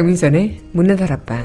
[0.00, 1.44] 강민선의 문화 다락방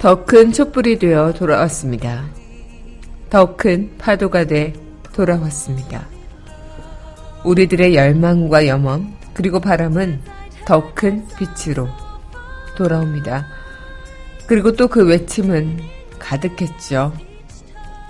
[0.00, 2.24] 더 큰 촛불이 되어 돌아왔습니다.
[3.30, 4.72] 더 큰 파도가 돼
[5.12, 6.08] 돌아왔습니다.
[7.44, 10.37] 우리들의 열망과 염원, 그리고 바람은
[10.68, 11.88] 더 큰 빛으로
[12.76, 13.46] 돌아옵니다.
[14.46, 15.80] 그리고 또 그 외침은
[16.18, 17.14] 가득했죠.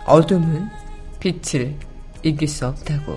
[0.05, 0.69] 어둠은
[1.21, 1.77] 빛을
[2.25, 3.17] 이길 수 없다고.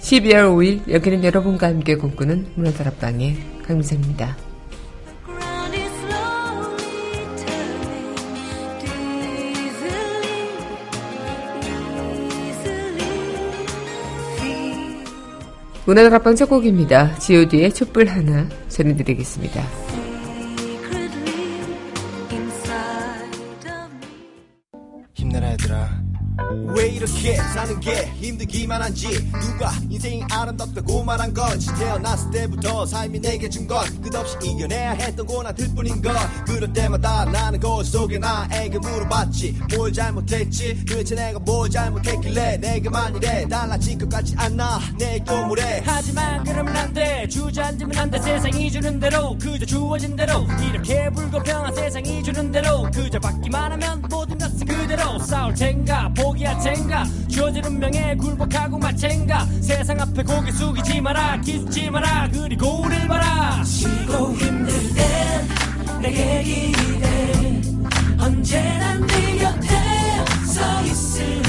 [0.00, 4.45] 12월 5일 여기는 여러분과 함께 꿈꾸는 문화다락방의 강미사입니다.
[15.86, 17.16] 문화다락방 첫 곡입니다.
[17.20, 19.62] god의 촛불 하나 전해드리겠습니다.
[25.14, 26.02] 힘내라 얘들아
[26.76, 33.48] 왜 이렇게 사는 게 힘들기만 한지 누가 인생이 아름답다고 말한 건지 태어났을 때부터 삶이 내게
[33.48, 36.14] 준건 끝없이 이겨내야 했던 고난들 뿐인 걸
[36.46, 39.58] 그럴 때마다 나는 거울 속에 나에게 물어봤지.
[39.74, 40.84] 뭘 잘못했지?
[40.84, 45.82] 도대체 내가 뭘 잘못했길래 내게만 이래 달라진 것 같지 않나 내 교물에.
[45.86, 47.28] 하지만 그러면 안돼.
[47.28, 48.18] 주저앉으면 안돼.
[48.20, 54.36] 세상이 주는 대로 그저 주어진 대로 이렇게 불공평한 세상이 주는 대로 그저 받기만 하면 모든
[54.36, 61.40] 것은 그대로 싸울 텐가 포기할 텐가 주어진 운명에 굴복하고 마챈가 세상 앞에 고개 숙이지 마라
[61.40, 63.62] 기죽지 마라 그리고 우릴 봐라.
[63.64, 65.48] 쉬고 힘들 땐
[66.00, 67.60] 내게 기대.
[68.18, 71.42] 언제나 네 곁에 서 있을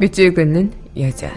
[0.00, 1.30] 밑줄 긋는 여자.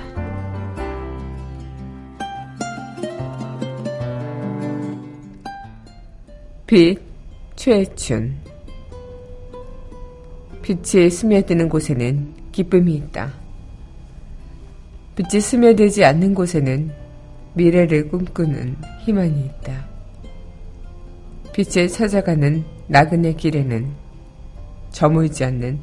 [6.66, 6.98] 빛,
[7.58, 8.38] 최춘.
[10.62, 13.34] 빛이 스며드는 곳에는 기쁨이 있다.
[15.18, 16.90] 빛이 스며들지 않는 곳에는
[17.56, 19.86] 미래를 꿈꾸는 희망이 있다.
[21.52, 23.92] 빛을 찾아가는 나그네 길에는
[24.92, 25.82] 저물지 않는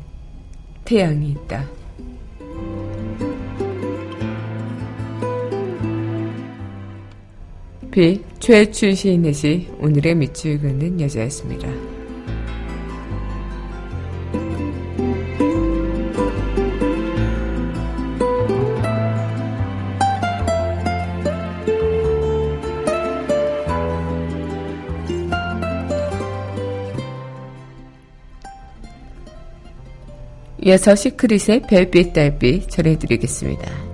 [0.87, 1.80] 태양이 있다.
[7.91, 11.69] 빛, 최춘 시인의 시 오늘의 밑줄 긋는 여자였습니다.
[30.62, 33.89] 이어서 시크릿의 별빛 달빛 전해드리겠습니다.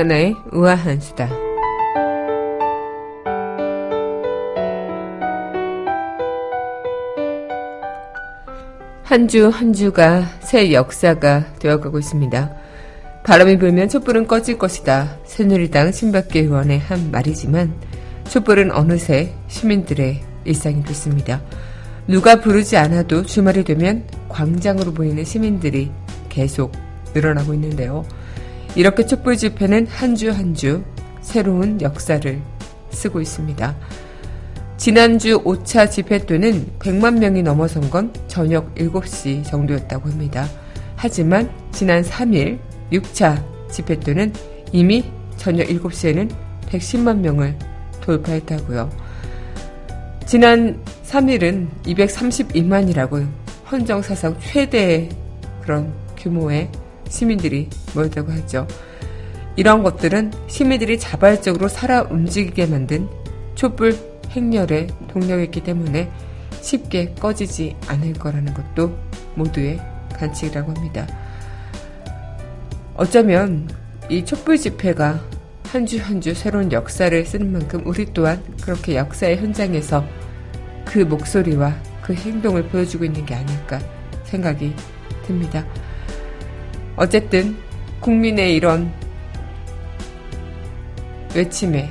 [0.00, 1.28] 강하나의 우아한 수다.
[9.02, 12.50] 한주한 주가 새 역사가 되어가고 있습니다.
[13.24, 15.18] 바람이 불면 촛불은 꺼질 것이다.
[15.24, 17.74] 새누리당 신박계 의원의 한 말이지만
[18.24, 21.42] 촛불은 어느새 시민들의 일상이 됐습니다.
[22.06, 25.90] 누가 부르지 않아도 주말이 되면 광장으로 보이는 시민들이
[26.30, 26.72] 계속
[27.12, 28.06] 늘어나고 있는데요.
[28.76, 30.82] 이렇게 촛불 집회는 한 주 한 주
[31.20, 32.40] 새로운 역사를
[32.90, 33.76] 쓰고 있습니다.
[34.76, 40.48] 지난주 5차 집회 때는 100만 명이 넘어선 건 저녁 7시 정도였다고 합니다.
[40.96, 42.58] 하지만 지난 3일
[42.92, 44.32] 6차 집회 때는
[44.72, 45.04] 이미
[45.36, 46.30] 저녁 7시에는
[46.68, 47.56] 110만 명을
[48.00, 48.90] 돌파했다고요.
[50.26, 53.26] 지난 3일은 232만이라고
[53.70, 55.10] 헌정사상 최대의
[55.62, 56.70] 그런 규모의
[57.10, 58.66] 시민들이 모였다고 하죠.
[59.56, 63.08] 이런 것들은 시민들이 자발적으로 살아 움직이게 만든
[63.54, 63.94] 촛불
[64.30, 66.10] 행렬의 동력이기 때문에
[66.62, 68.96] 쉽게 꺼지지 않을 거라는 것도
[69.34, 69.80] 모두의
[70.16, 71.06] 관측이라고 합니다.
[72.94, 73.68] 어쩌면
[74.08, 75.20] 이 촛불 집회가
[75.72, 80.04] 한 주 한 주 새로운 역사를 쓰는 만큼 우리 또한 그렇게 역사의 현장에서
[80.84, 83.78] 그 목소리와 그 행동을 보여주고 있는 게 아닐까
[84.24, 84.74] 생각이
[85.26, 85.64] 듭니다.
[87.00, 87.56] 어쨌든
[88.00, 88.92] 국민의 이런
[91.34, 91.90] 외침에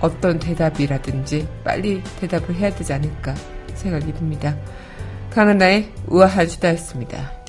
[0.00, 3.34] 어떤 대답이라든지 빨리 대답을 해야 되지 않을까
[3.74, 4.56] 생각이 듭니다.
[5.28, 7.43] 강한나의 우아한 수다였습니다.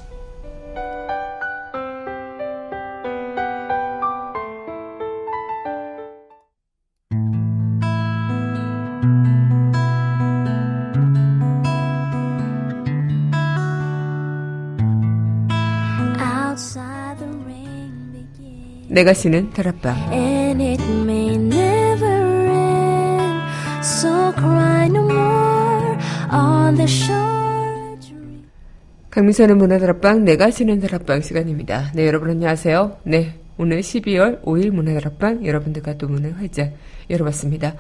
[18.96, 22.06] 내가 쉬는 다락방 And it may never
[22.50, 23.44] end.
[23.82, 25.98] So cry no more
[26.32, 28.00] on the shore.
[28.00, 28.46] dream.
[29.10, 31.92] 강민선의 문화다락방 내가 쉬는 다락방 시간입니다.
[31.94, 33.00] 네 여러분 안녕하세요.
[33.04, 36.72] 네 오늘 12월 5일 문화다락방 여러분들과 또 문을 활짝
[37.10, 37.76] 열어봤습니다.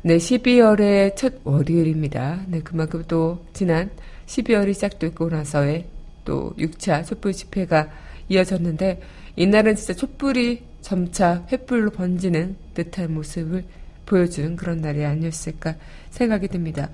[0.00, 2.40] 네 12월의 첫 월요일입니다.
[2.46, 3.90] 네 그만큼 또 지난
[4.24, 5.84] 12월이 시작되고 나서의
[6.24, 7.90] 또 6차 촛불 집회가
[8.34, 9.00] 이어졌는데
[9.36, 13.64] 이날은 진짜 촛불이 점차 횃불로 번지는 듯한 모습을
[14.06, 15.76] 보여준 그런 날이 아니었을까
[16.10, 16.90] 생각이 듭니다.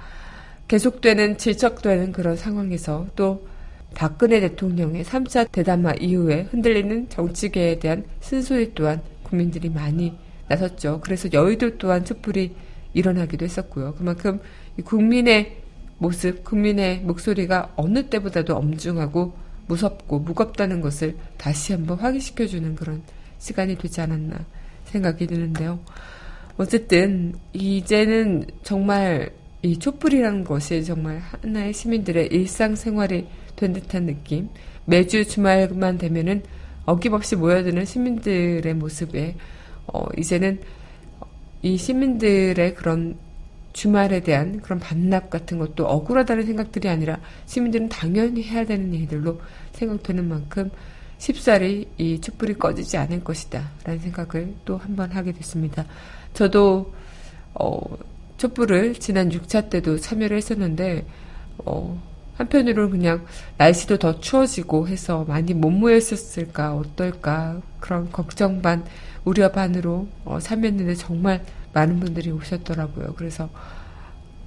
[0.68, 3.46] 계속되는 질척되는 그런 상황에서 또
[3.94, 10.16] 박근혜 대통령의 3차 대담화 이후에 흔들리는 정치계에 대한 쓴소리 또한 국민들이 많이
[10.48, 11.00] 나섰죠.
[11.02, 12.54] 그래서 여의도 또한 촛불이
[12.94, 13.94] 일어나기도 했었고요.
[13.94, 14.40] 그만큼
[14.78, 15.56] 이 국민의
[15.98, 19.34] 모습, 국민의 목소리가 어느 때보다도 엄중하고
[19.70, 23.02] 무섭고 무겁다는 것을 다시 한번 확인시켜주는 그런
[23.38, 24.44] 시간이 되지 않았나
[24.84, 25.78] 생각이 드는데요.
[26.56, 29.30] 어쨌든 이제는 정말
[29.62, 34.48] 이 촛불이라는 것이 정말 하나의 시민들의 일상생활이 된 듯한 느낌.
[34.86, 36.42] 매주 주말만 되면은
[36.86, 39.36] 어김없이 모여드는 시민들의 모습에
[39.86, 40.60] 어, 이제는
[41.62, 43.16] 이 시민들의 그런
[43.72, 49.40] 주말에 대한 그런 반납 같은 것도 억울하다는 생각들이 아니라 시민들은 당연히 해야 되는 일들로
[49.80, 50.70] 생각되는 만큼
[51.18, 55.84] 쉽사리 이 촛불이 꺼지지 않을 것이다 라는 생각을 또 한 번 하게 됐습니다.
[56.34, 56.92] 저도
[57.54, 57.80] 어,
[58.38, 61.04] 촛불을 지난 6차 때도 참여를 했었는데
[61.58, 62.00] 어,
[62.36, 63.26] 한편으로는 그냥
[63.58, 68.84] 날씨도 더 추워지고 해서 많이 못 모였었을까 어떨까 그런 걱정 반
[69.26, 71.44] 우려 반으로 어, 참여했는데 정말
[71.74, 73.14] 많은 분들이 오셨더라고요.
[73.16, 73.50] 그래서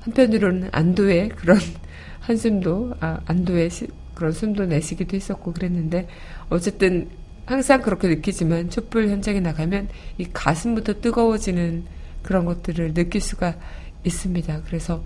[0.02, 1.58] 한편으로는 안도의 그런
[2.22, 6.08] 한숨도 아, 안도의 시- 그런 숨도 내쉬기도 했었고 그랬는데
[6.50, 7.10] 어쨌든
[7.46, 11.84] 항상 그렇게 느끼지만 촛불 현장에 나가면 이 가슴부터 뜨거워지는
[12.22, 13.56] 그런 것들을 느낄 수가
[14.04, 14.62] 있습니다.
[14.66, 15.04] 그래서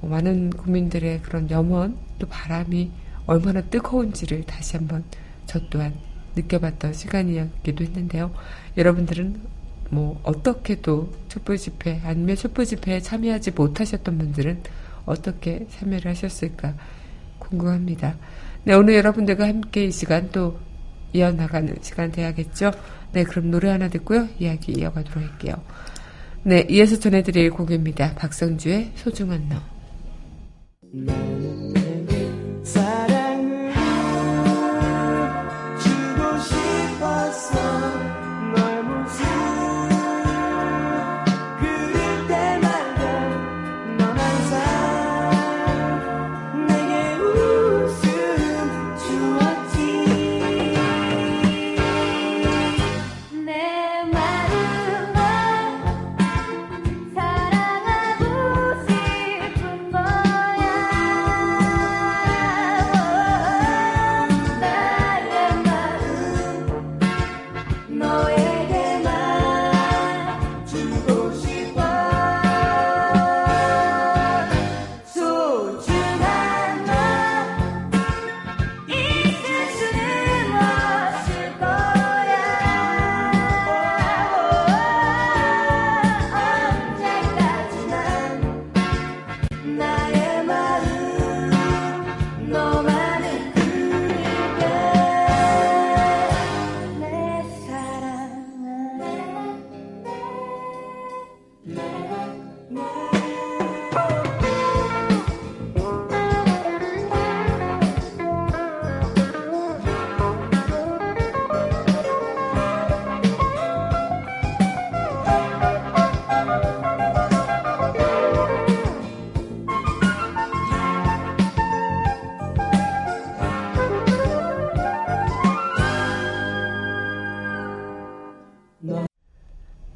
[0.00, 2.90] 어, 많은 국민들의 그런 염원 또 바람이
[3.26, 5.04] 얼마나 뜨거운지를 다시 한번
[5.46, 5.94] 저 또한
[6.36, 8.30] 느껴봤던 시간이었기도 했는데요.
[8.76, 9.40] 여러분들은
[9.90, 14.62] 뭐 어떻게 또 촛불 집회 아니면 촛불 집회에 참여하지 못하셨던 분들은
[15.06, 16.74] 어떻게 참여를 하셨을까
[17.38, 18.16] 궁금합니다.
[18.64, 20.58] 네, 오늘 여러분들과 함께 이 시간 또
[21.12, 22.70] 이어나가는 시간 돼야겠죠?
[23.12, 24.28] 네, 그럼 노래 하나 듣고요.
[24.38, 25.54] 이야기 이어가도록 할게요.
[26.42, 28.14] 네, 이어서 전해드릴 곡입니다.
[28.14, 29.60] 박성주의 소중한 너.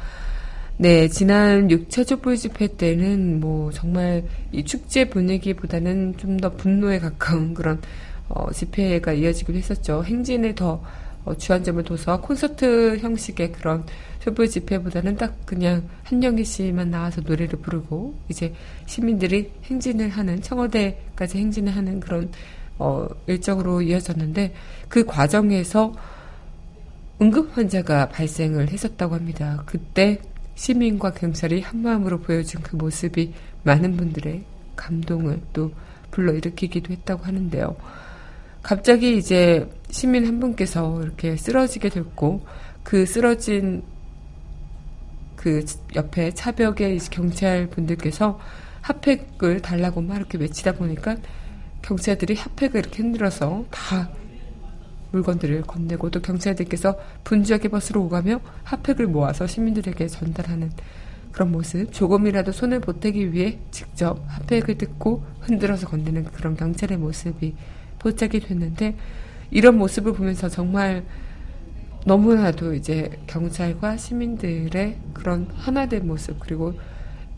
[0.77, 4.23] 네, 지난 6차 촛불 집회 때는 뭐 정말
[4.53, 7.81] 이 축제 분위기보다는 좀 더 분노에 가까운 그런
[8.29, 10.05] 어, 집회가 이어지기도 했었죠.
[10.05, 10.83] 행진을 더
[11.25, 13.85] 어, 주안점을 둬서 콘서트 형식의 그런
[14.21, 18.55] 촛불 집회보다는 딱 그냥 한영희 씨만 나와서 노래를 부르고 이제
[18.87, 22.31] 시민들이 행진을 하는 청와대까지 행진을 하는 그런
[22.79, 24.55] 어, 일정으로 이어졌는데
[24.89, 25.93] 그 과정에서
[27.21, 29.63] 응급 환자가 발생을 했었다고 합니다.
[29.67, 30.21] 그때
[30.55, 33.33] 시민과 경찰이 한마음으로 보여준 그 모습이
[33.65, 34.45] 많은 분들의
[34.77, 35.73] 감동을 또
[36.11, 37.77] 불러일으키기도 했다고 하는데요.
[38.69, 42.45] 갑자기 이제 시민 한 분께서 이렇게 쓰러지게 됐고
[42.83, 43.83] 그 쓰러진
[45.37, 45.65] 그
[45.97, 48.39] 옆에 차벽에 경찰 분들께서
[48.83, 51.17] 핫팩을 달라고 막 이렇게 외치다 보니까
[51.81, 54.11] 경찰들이 핫팩을 이렇게 흔들어서 다
[55.13, 60.71] 물건들을 건네고 또 경찰들께서 분주하게 버스로 오가며 핫팩을 모아서 시민들에게 전달하는
[61.33, 67.55] 그런 모습 조금이라도 손을 보태기 위해 직접 핫팩을 뜯고 흔들어서 건네는 그런 경찰의 모습이
[67.99, 68.97] 포착이 됐는데
[69.51, 71.05] 이런 모습을 보면서 정말
[72.05, 76.75] 너무나도 이제 경찰과 시민들의 그런 하나된 모습 그리고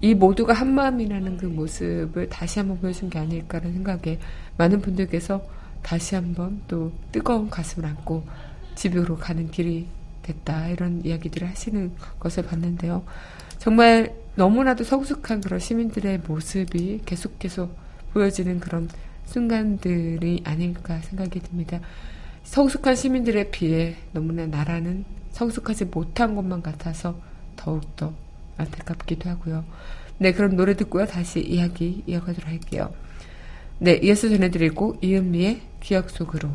[0.00, 4.19] 이 모두가 한 마음이라는 그 모습을 다시 한번 보여준 게 아닐까라는 생각에
[4.57, 5.43] 많은 분들께서
[5.83, 8.25] 다시 한번 또 뜨거운 가슴을 안고
[8.75, 9.88] 집으로 가는 길이
[10.23, 13.05] 됐다 이런 이야기들을 하시는 것을 봤는데요.
[13.59, 17.76] 정말 너무나도 성숙한 그런 시민들의 모습이 계속 계속
[18.12, 18.88] 보여지는 그런
[19.31, 21.79] 순간들이 아닐까 생각이 듭니다.
[22.43, 27.17] 성숙한 시민들에 비해 너무나 나라는 성숙하지 못한 것만 같아서
[27.55, 28.13] 더욱더
[28.57, 29.65] 안타깝기도 하고요.
[30.19, 31.07] 네, 그럼 노래 듣고요.
[31.07, 32.93] 다시 이야기 이어가도록 할게요.
[33.79, 36.51] 네, 이어서 전해드리고 이은미의 기억 속으로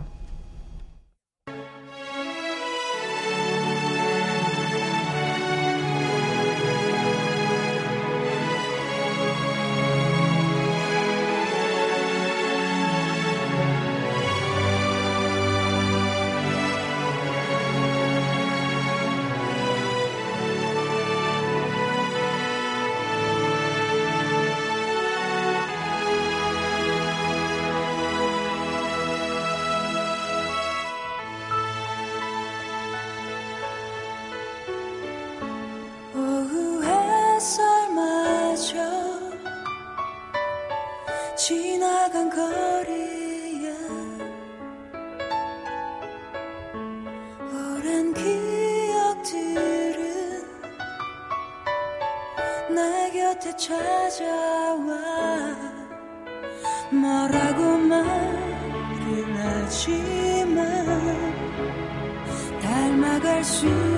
[63.45, 63.94] 去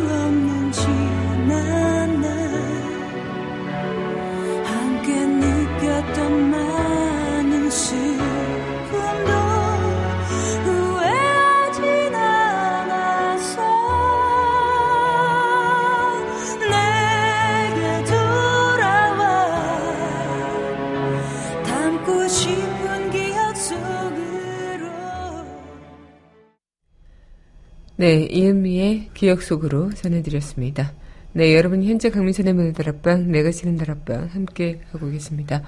[28.07, 30.93] 네, 이은미의 기억 속으로 전해드렸습니다.
[31.33, 35.61] 네, 여러분 현재 강민선의 문을 다락방, 내가 싫은 다락방 함께 하고 계십니다.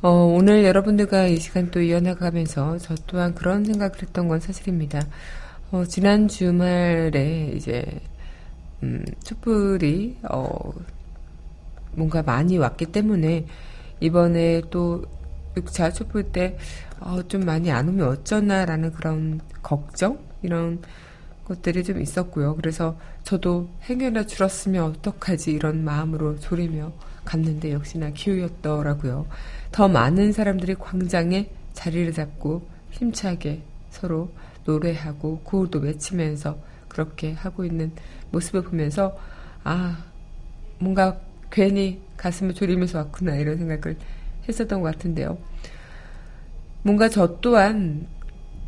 [0.00, 5.08] 어, 오늘 여러분들과 이 시간 또 이어나가면서 저 또한 그런 생각을 했던 건 사실입니다.
[5.72, 7.84] 어, 지난 주말에 이제
[8.84, 10.72] 음, 촛불이 어,
[11.96, 13.44] 뭔가 많이 왔기 때문에
[13.98, 15.02] 이번에 또
[15.56, 16.56] 6차 촛불 때
[17.00, 20.80] 어, 좀 많이 안 오면 어쩌나라는 그런 걱정 이런
[21.46, 22.56] 것들이 좀 있었고요.
[22.56, 26.92] 그래서 저도 행여나 줄었으면 어떡하지 이런 마음으로 졸이며
[27.24, 29.26] 갔는데 역시나 기후였더라고요.
[29.72, 34.30] 더 많은 사람들이 광장에 자리를 잡고 힘차게 서로
[34.64, 37.92] 노래하고 구호도 외치면서 그렇게 하고 있는
[38.30, 39.16] 모습을 보면서
[39.62, 40.04] 아
[40.78, 43.96] 뭔가 괜히 가슴을 졸이면서 왔구나 이런 생각을
[44.48, 45.38] 했었던 것 같은데요.
[46.82, 48.06] 뭔가 저 또한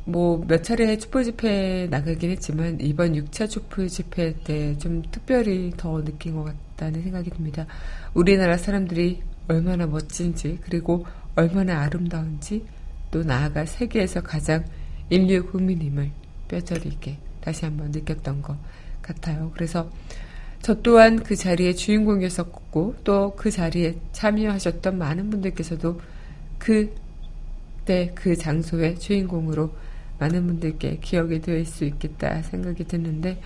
[0.08, 6.02] 뭐 몇 차례 촛불 집회 나가긴 했지만 이번 6차 촛불 집회 때 좀 특별히 더
[6.02, 7.66] 느낀 것 같다는 생각이 듭니다.
[8.14, 12.64] 우리나라 사람들이 얼마나 멋진지 그리고 얼마나 아름다운지
[13.10, 14.64] 또 나아가 세계에서 가장
[15.10, 16.10] 인류 국민임을
[16.48, 18.56] 뼈저리게 다시 한번 느꼈던 것
[19.02, 19.50] 같아요.
[19.54, 19.90] 그래서
[20.62, 26.00] 저 또한 그 자리의 주인공이었었고 또 그 자리에 참여하셨던 많은 분들께서도
[26.58, 29.70] 그때 그 장소의 주인공으로
[30.18, 33.40] 많은 분들께 기억이 될 수 있겠다 생각이 드는데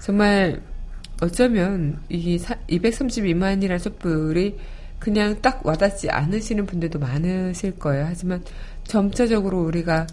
[0.00, 0.60] 정말
[1.22, 4.58] 어쩌면 이 232만이라는 촛불이
[4.98, 8.06] 그냥 딱 와닿지 않으시는 분들도 많으실 거예요.
[8.06, 8.42] 하지만
[8.84, 10.06] 점차적으로 우리가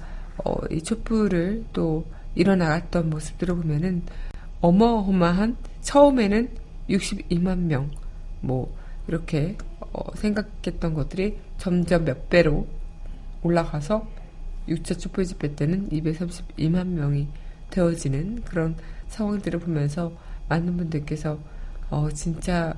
[0.43, 4.03] 어, 이 촛불을 또 일어나갔던 모습들을 보면은
[4.61, 6.49] 어마어마한 처음에는
[6.89, 7.89] 62만 명
[8.41, 8.75] 뭐
[9.07, 12.67] 이렇게 어, 생각했던 것들이 점점 몇 배로
[13.43, 14.07] 올라가서
[14.75, 17.27] 6차 촛불 집회 때는 232만 명이
[17.69, 18.75] 되어지는 그런
[19.07, 20.11] 상황들을 보면서
[20.49, 21.39] 많은 분들께서
[21.89, 22.73] 어, 진짜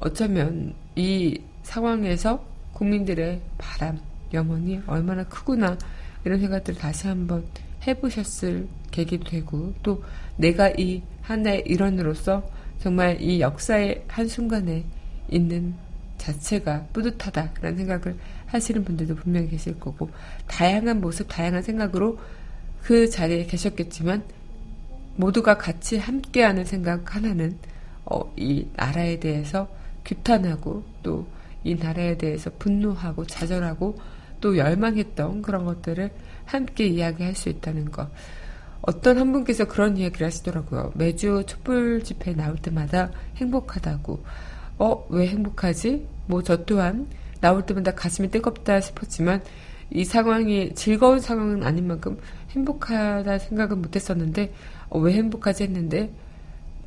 [0.00, 3.98] 어쩌면 이 상황에서 국민들의 바람,
[4.32, 5.78] 염원이 얼마나 크구나
[6.24, 7.44] 이런 생각들을 다시 한번
[7.86, 10.02] 해보셨을 계기도 되고 또
[10.36, 12.48] 내가 이 하나의 일원으로서
[12.78, 14.84] 정말 이 역사의 한순간에
[15.30, 15.74] 있는
[16.18, 20.10] 자체가 뿌듯하다라는 생각을 하시는 분들도 분명히 계실 거고
[20.46, 22.18] 다양한 모습, 다양한 생각으로
[22.82, 24.22] 그 자리에 계셨겠지만
[25.16, 27.56] 모두가 같이 함께하는 생각 하나는
[28.04, 29.68] 어, 이 나라에 대해서
[30.04, 31.26] 규탄하고 또
[31.64, 33.96] 이 나라에 대해서 분노하고 좌절하고
[34.40, 36.10] 또 열망했던 그런 것들을
[36.44, 38.08] 함께 이야기할 수 있다는 것.
[38.82, 40.92] 어떤 한 분께서 그런 이야기를 하시더라고요.
[40.94, 44.22] 매주 촛불 집회 나올 때마다 행복하다고.
[44.78, 46.06] 어, 왜 행복하지?
[46.26, 47.06] 뭐 저 또한
[47.44, 49.42] 나올 때마다 가슴이 뜨겁다 싶었지만
[49.90, 52.18] 이 상황이 즐거운 상황은 아닌 만큼
[52.52, 54.50] 행복하다 생각은 못했었는데
[54.88, 56.10] 어, 왜 행복하지 했는데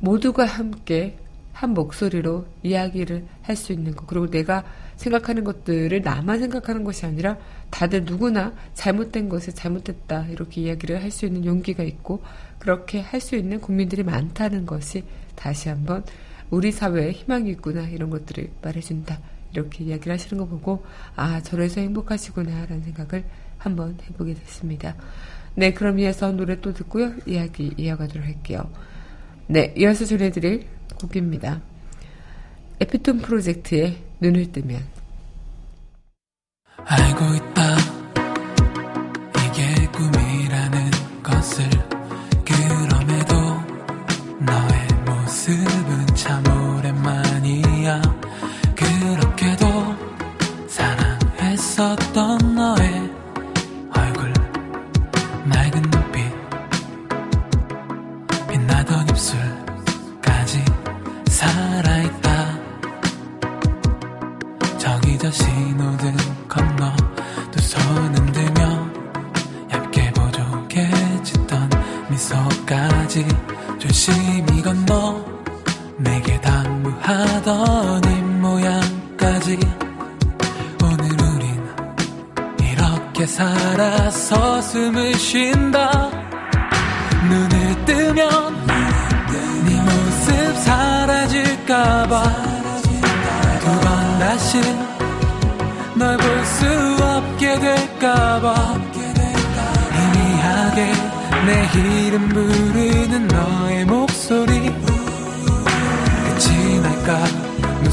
[0.00, 1.16] 모두가 함께
[1.52, 4.08] 한 목소리로 이야기를 할 수 있는 것.
[4.08, 4.64] 그리고 내가
[4.96, 7.36] 생각하는 것들을 나만 생각하는 것이 아니라
[7.70, 10.26] 다들 누구나 잘못된 것을 잘못됐다.
[10.26, 12.20] 이렇게 이야기를 할 수 있는 용기가 있고
[12.58, 15.04] 그렇게 할 수 있는 국민들이 많다는 것이
[15.36, 16.02] 다시 한번
[16.50, 17.82] 우리 사회에 희망이 있구나.
[17.88, 19.37] 이런 것들을 말해준다.
[19.52, 20.84] 이렇게 이야기를 하시는 거 보고
[21.16, 22.66] 아, 저래서 행복하시구나.
[22.66, 23.24] 라는 생각을
[23.58, 24.94] 한번 해보게 됐습니다.
[25.54, 27.14] 네, 그럼 이어서 노래 또 듣고요.
[27.26, 28.70] 이야기 이어가도록 할게요.
[29.46, 30.66] 네, 이어서 전해드릴
[31.00, 31.60] 곡입니다.
[32.80, 34.80] 에피톤 프로젝트의 눈을 뜨면
[36.76, 37.87] 알고 있다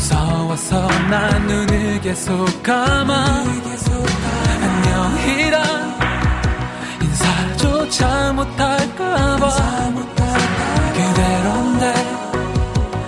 [0.06, 3.44] 무서워서 난 눈을 계속 감아.
[4.62, 5.98] 안녕이란
[7.02, 9.50] 인사조차 못할까봐.
[10.94, 11.94] 그대로인데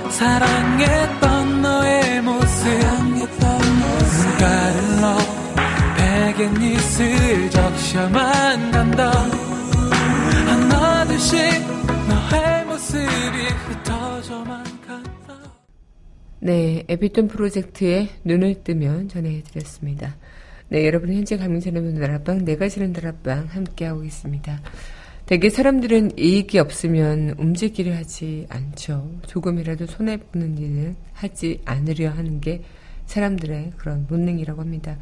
[0.09, 2.67] 사랑했던 너의 모습.
[4.17, 5.17] 눈가를 넣어
[5.97, 9.11] 베갯잎을 적셔만 간다.
[10.47, 11.66] 하나 둘씩
[16.47, 20.15] 네, 에피톤 프로젝트의 눈을 뜨면 전해드렸습니다.
[20.69, 24.61] 네, 여러분 현재 강민선의 문다락방, 내가 지는 다락방 함께하고 있습니다.
[25.25, 29.19] 대개 사람들은 이익이 없으면 움직이려 하지 않죠.
[29.27, 32.63] 조금이라도 손해보는 일을 하지 않으려 하는 게
[33.07, 34.97] 사람들의 그런 본능이라고 합니다.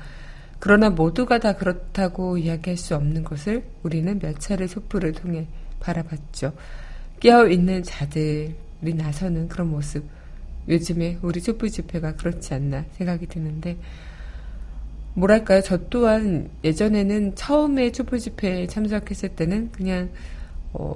[0.58, 5.46] 그러나 모두가 다 그렇다고 이야기할 수 없는 것을 우리는 몇 차례 촛불을 통해
[5.80, 6.54] 바라봤죠.
[7.20, 10.25] 깨어 있는 자들이 나서는 그런 모습.
[10.68, 13.78] 요즘에 우리 촛불 집회가 그렇지 않나 생각이 드는데,
[15.14, 15.62] 뭐랄까요.
[15.62, 20.10] 저 또한 예전에는 처음에 촛불 집회에 참석했을 때는 그냥,
[20.74, 20.94] 어,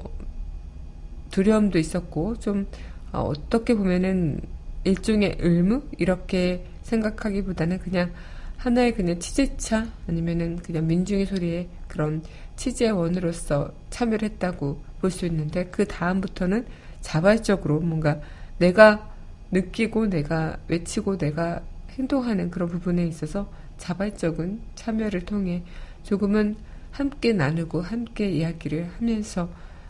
[1.32, 2.68] 두려움도 있었고, 좀,
[3.12, 4.42] 어, 어떻게 보면은
[4.84, 5.84] 일종의 의무?
[5.98, 8.12] 이렇게 생각하기보다는 그냥
[8.58, 12.22] 하나의 그냥 취재차 아니면은 그냥 민중의 소리에 그런
[12.56, 16.66] 취재원으로서 참여를 했다고 볼 수 있는데 그 다음부터는
[17.00, 18.20] 자발적으로 뭔가
[18.58, 19.09] 내가
[19.52, 25.64] 느끼고 내가 외치고 내가 행동하는 그런 부분에 있어서 자발적인 참여를 통해
[26.04, 26.56] 조금은
[26.92, 29.50] 함께 나누고 함께 이야기를 하면서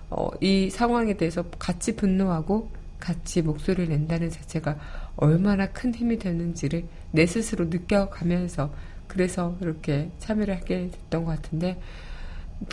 [0.09, 2.69] 어, 이 상황에 대해서 같이 분노하고
[2.99, 4.77] 같이 목소리를 낸다는 자체가
[5.15, 8.73] 얼마나 큰 힘이 되는지를 내 스스로 느껴가면서
[9.07, 11.79] 그래서 이렇게 참여를 하게 됐던 것 같은데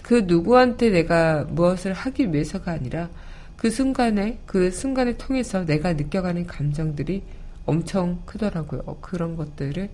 [0.02, 3.08] 그 누구한테 내가 무엇을 하기 위해서가 아니라
[3.56, 7.22] 그 순간에 그 순간을 통해서 내가 느껴가는 감정들이
[7.64, 8.82] 엄청 크더라고요.
[9.00, 9.88] 그런 것들을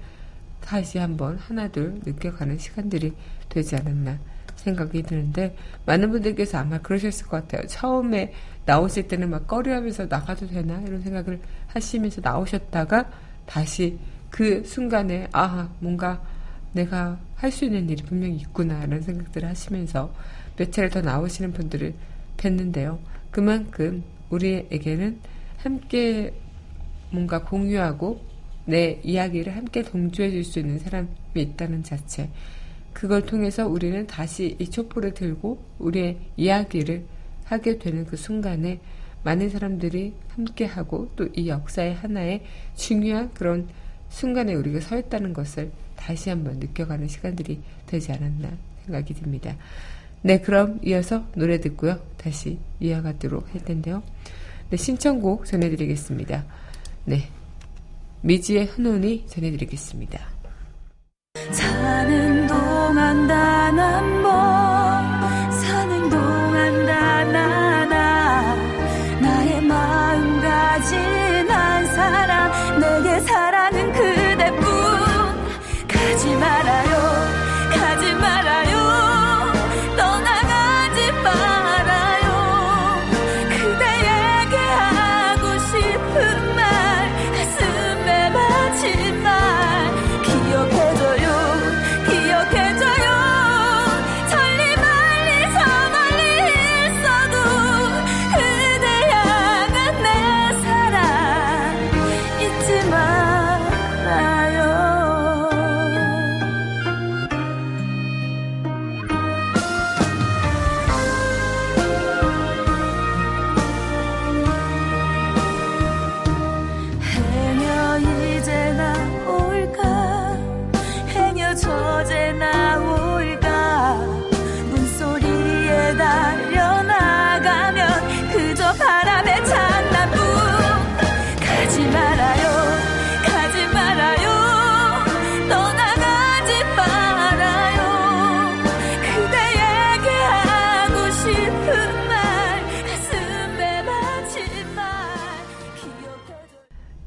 [0.61, 3.13] 다시 한번 하나둘 느껴가는 시간들이
[3.49, 4.19] 되지 않았나
[4.57, 7.67] 생각이 드는데 많은 분들께서 아마 그러셨을 것 같아요.
[7.67, 8.33] 처음에
[8.65, 13.11] 나오실 때는 막 꺼려하면서 나가도 되나 이런 생각을 하시면서 나오셨다가
[13.47, 13.99] 다시
[14.31, 16.23] 그 순간에 아 뭔가
[16.73, 20.15] 내가 할 수 있는 일이 분명히 있구나라는 생각들을 하시면서
[20.57, 21.93] 몇 차례 더 나오시는 분들을
[22.37, 22.99] 뵀는데요.
[23.33, 25.19] 그만큼 우리에게는
[25.57, 26.33] 함께
[27.11, 28.21] 뭔가 공유하고
[28.67, 32.31] 내 이야기를 함께 동조해 줄 수 있는 사람이 있다는 자체.
[32.93, 37.05] 그걸 통해서 우리는 다시 이 촛불을 들고 우리의 이야기를
[37.45, 38.81] 하게 되는 그 순간에
[39.25, 42.45] 많은 사람들이 함께하고 또 이 역사의 하나의
[42.77, 43.69] 중요한 그런
[44.11, 48.51] 순간에 우리가 서 있다는 것을 다시 한번 느껴가는 시간들이 되지 않았나
[48.85, 49.57] 생각이 듭니다.
[50.23, 51.99] 네, 그럼 이어서 노래 듣고요.
[52.17, 54.03] 다시 이어가도록 할 텐데요.
[54.71, 56.45] 네, 신청곡 전해드리겠습니다.
[57.05, 57.29] 네.
[58.23, 60.21] 미지의 흔온이 전해드리겠습니다.
[61.51, 64.22] 사는 동안 단한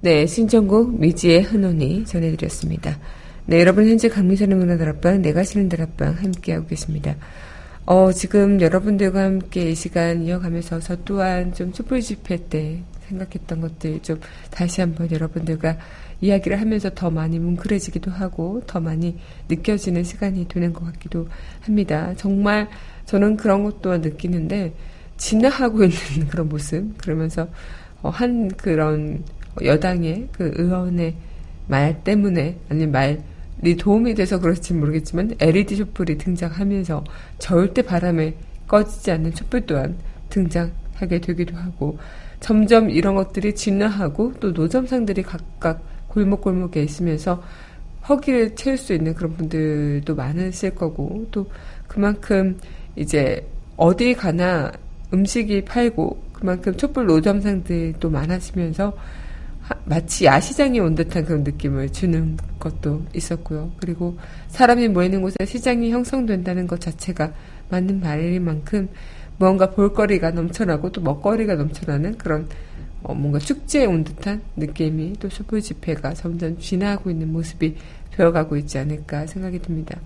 [0.05, 2.95] 네, 신청곡 미지의 흔온이 전해드렸습니다.
[3.47, 7.15] 네, 여러분 현재 강민선의 문화다락방, 내가 쉬는 다락방 함께하고 계십니다.
[7.87, 14.03] 어, 지금 여러분들과 함께 이 시간 이어가면서 저 또한 좀 촛불 집회 때 생각했던 것들
[14.03, 14.19] 좀
[14.51, 15.75] 다시 한번 여러분들과
[16.21, 19.17] 이야기를 하면서 더 많이 뭉클해지기도 하고 더 많이
[19.49, 21.27] 느껴지는 시간이 되는 것 같기도
[21.61, 22.13] 합니다.
[22.15, 22.69] 정말
[23.07, 24.71] 저는 그런 것 또한 느끼는데
[25.17, 25.81] 진화하고
[26.13, 27.47] 있는 그런 모습 그러면서
[28.03, 29.23] 어, 한 그런
[29.63, 31.15] 여당의 그 의원의
[31.67, 37.03] 말 때문에 아니 말이 도움이 돼서 그럴지 모르겠지만 LED 촛불이 등장하면서
[37.39, 38.35] 절대 바람에
[38.67, 39.95] 꺼지지 않는 촛불 또한
[40.29, 41.97] 등장하게 되기도 하고
[42.39, 47.41] 점점 이런 것들이 진화하고 또 노점상들이 각각 골목골목에 있으면서
[48.07, 51.49] 허기를 채울 수 있는 그런 분들도 많으실 거고 또
[51.87, 52.59] 그만큼
[52.95, 53.45] 이제
[53.77, 54.71] 어디 가나
[55.13, 59.24] 음식이 팔고 그만큼 촛불 노점상들도 많아지면서 하-
[59.85, 63.71] 마치 야시장에 온 듯한 그런 느낌을 주는 것도 있었고요.
[63.77, 67.33] 그리고 사람이 모이는 곳에 시장이 형성된다는 것 자체가
[67.69, 68.89] 맞는 말인 만큼
[69.37, 72.47] 무언가 볼거리가 넘쳐나고 또 먹거리가 넘쳐나는 그런
[73.03, 77.75] 어, 뭔가 축제에 온 듯한 느낌이 또 촛불 집회가 점점 진화하고 있는 모습이
[78.11, 79.99] 되어가고 있지 않을까 생각이 듭니다.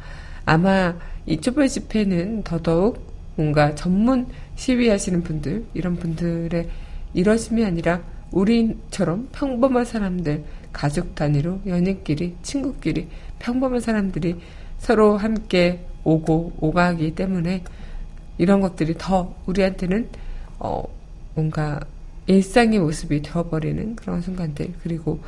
[0.45, 0.95] 아마
[1.26, 6.67] 이 촛불 집회는 더더욱 뭔가 전문 시위하시는 분들 이런 분들의
[7.13, 13.07] 이러심이 아니라 우리처럼 평범한 사람들 가족 단위로 연인끼리 친구끼리
[13.39, 14.39] 평범한 사람들이
[14.77, 17.63] 서로 함께 오고 오가기 때문에
[18.37, 20.07] 이런 것들이 더 우리한테는
[20.59, 20.83] 어
[21.35, 21.79] 뭔가
[22.27, 25.19] 일상의 모습이 되어버리는 그런 순간들 그리고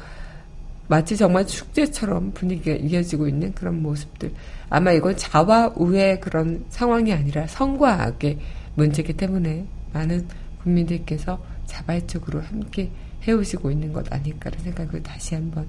[0.88, 4.34] 마치 정말 축제처럼 분위기가 이어지고 있는 그런 모습들.
[4.70, 8.38] 아마 이건 자와 우의 그런 상황이 아니라 성과 악의
[8.76, 10.28] 문제이기 때문에 많은
[10.64, 12.92] 국민들께서 자발적으로 함께
[13.28, 15.68] 해오시고 있는 것 아닐까라는 생각을 다시 한번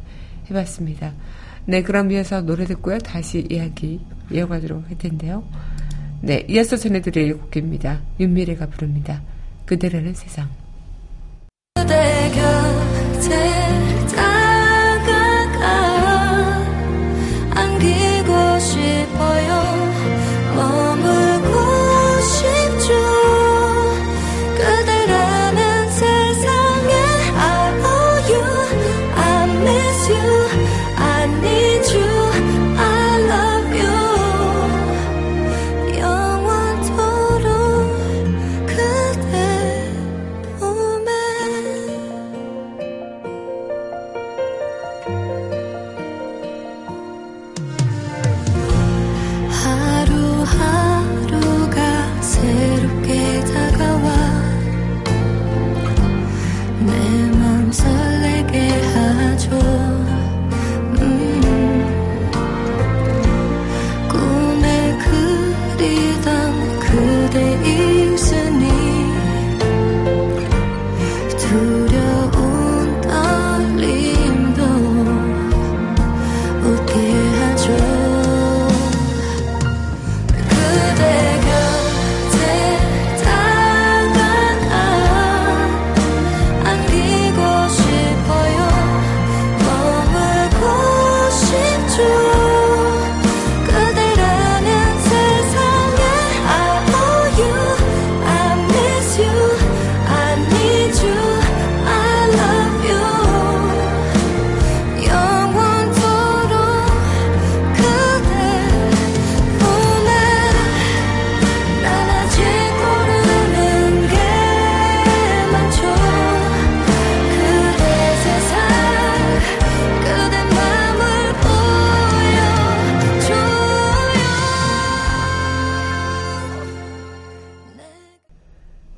[0.50, 1.14] 해봤습니다.
[1.66, 2.98] 네, 그럼 이어서 노래 듣고요.
[2.98, 5.44] 다시 이야기 이어가도록 할 텐데요.
[6.20, 8.00] 네, 이어서 전해드릴 곡입니다.
[8.18, 9.22] 윤미래가 부릅니다.
[9.64, 10.48] 그대라는 세상.
[11.74, 13.91] 그대 곁에 다가가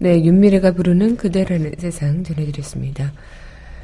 [0.05, 3.15] 네, 윤미래가 부르는 그대라는 세상 전해드렸습니다.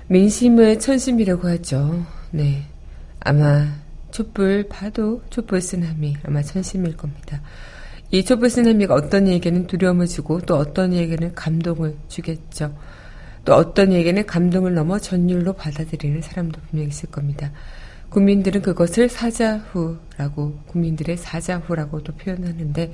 [0.08, 2.04] 민심을 천심이라고 하죠.
[2.30, 2.66] 네.
[3.20, 3.66] 아마
[4.10, 7.40] 촛불 파도, 촛불 쓰나미 아마 천심일 겁니다.
[8.10, 12.76] 이 촛불 쓰나미가 어떤 이에게는 두려움을 주고 또 어떤 이에게는 감동을 주겠죠.
[13.46, 17.50] 또 어떤 이에게는 감동을 넘어 전율로 받아들이는 사람도 분명히 있을 겁니다.
[18.10, 22.92] 국민들은 그것을 사자후라고 국민들의 사자후라고도 표현하는데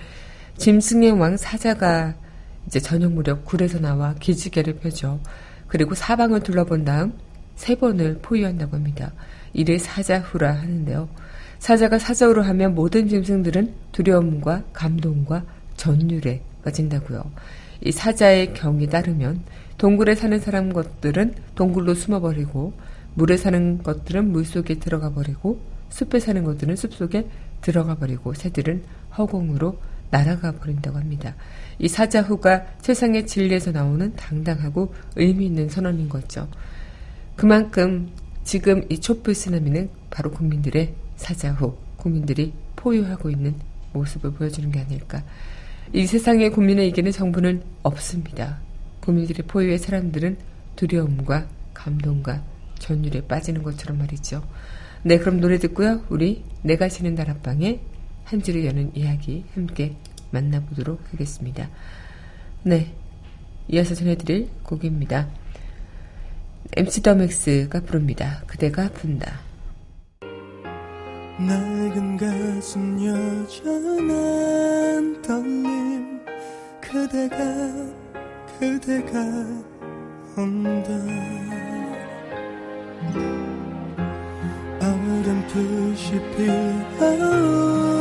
[0.58, 2.14] 짐승의 왕 사자가
[2.66, 5.20] 이제 저녁 무렵 굴에서 나와 기지개를 펴죠.
[5.68, 7.12] 그리고 사방을 둘러본 다음
[7.54, 9.12] 세 번을 포위한다고 합니다.
[9.52, 11.08] 이를 사자후라 하는데요.
[11.58, 15.44] 사자가 사자후로 하면 모든 짐승들은 두려움과 감동과
[15.76, 17.24] 전율에 빠진다고요.
[17.82, 19.42] 이 사자의 경에 따르면
[19.78, 22.72] 동굴에 사는 사람 것들은 동굴로 숨어버리고
[23.14, 27.28] 물에 사는 것들은 물속에 들어가 버리고 숲에 사는 것들은 숲속에
[27.60, 28.84] 들어가 버리고 새들은
[29.16, 29.78] 허공으로
[30.10, 31.34] 날아가 버린다고 합니다.
[31.78, 36.48] 이 사자후가 세상의 진리에서 나오는 당당하고 의미 있는 선언인 거죠.
[37.36, 38.10] 그만큼
[38.44, 43.54] 지금 이 촛불 쓰나미는 바로 국민들의 사자후, 국민들이 포효하고 있는
[43.92, 45.22] 모습을 보여주는 게 아닐까.
[45.92, 48.58] 이 세상의 국민에게는 정부는 없습니다.
[49.00, 50.36] 국민들의 포효의 사람들은
[50.76, 52.42] 두려움과 감동과
[52.78, 54.42] 전율에 빠지는 것처럼 말이죠.
[55.02, 56.02] 네, 그럼 노래 듣고요.
[56.08, 57.80] 우리 내가 쉬는 다락방에
[58.26, 59.96] 한 줄을 여는 이야기 함께
[60.30, 61.70] 만나보도록 하겠습니다.
[62.64, 62.94] 네,
[63.68, 65.28] 이어서 전해드릴 곡입니다.
[66.76, 68.42] MC 더맥스가 부릅니다.
[68.46, 69.40] 그대가 아픈다.
[71.38, 74.42] 낡은 가슴 여전한
[75.22, 76.20] 떨림
[76.80, 77.36] 그대가
[78.58, 79.20] 그대가
[80.36, 80.90] 온다
[84.80, 87.95] 어렴풋이 피어오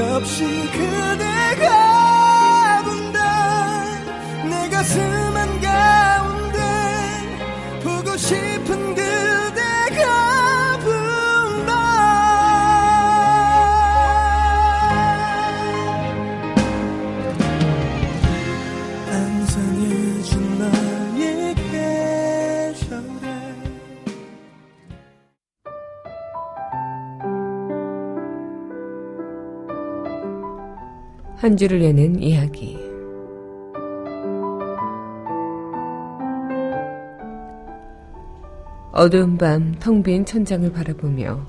[0.00, 1.77] 없이 그대가
[31.48, 32.76] 한 줄을 여는 이야기.
[38.92, 41.40] 어두운 밤 텅 빈 천장을 바라보며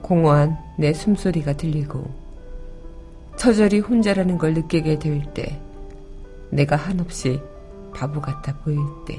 [0.00, 2.08] 공허한 내 숨소리가 들리고
[3.36, 5.60] 처절히 혼자라는 걸 느끼게 될 때
[6.50, 7.40] 내가 한없이
[7.92, 8.78] 바보 같아 보일
[9.08, 9.18] 때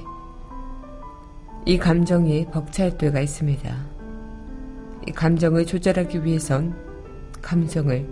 [1.66, 3.74] 이 감정이 벅찰 때가 있습니다.
[5.08, 6.76] 이 감정을 조절하기 위해선
[7.42, 8.06] 감정을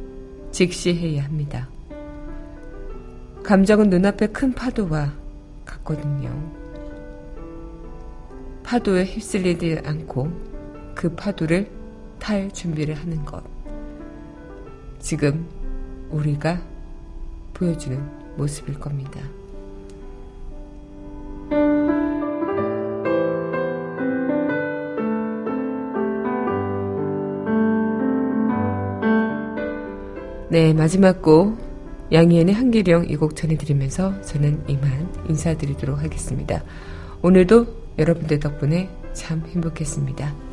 [0.52, 1.68] 직시해야 합니다.
[3.44, 5.12] 감정은 눈앞의 큰 파도와
[5.66, 6.30] 같거든요.
[8.64, 10.32] 파도에 휩쓸리지 않고
[10.96, 11.70] 그 파도를
[12.20, 13.44] 탈 준비를 하는 것.
[15.00, 15.46] 지금
[16.12, 16.62] 우리가
[17.54, 18.00] 보여주는
[18.38, 19.20] 모습일 겁니다.
[30.50, 31.71] 네, 마지막 곡
[32.12, 36.64] 양희은의 한기령 이 곡 전해드리면서 저는 이만 인사드리도록 하겠습니다.
[37.22, 40.51] 오늘도 여러분들 덕분에 참 행복했습니다.